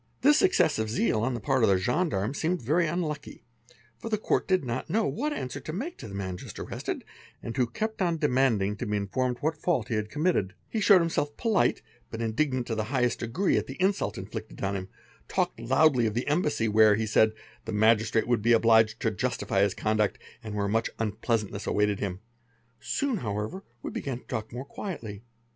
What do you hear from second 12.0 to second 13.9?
but indignant to the highest degree at 6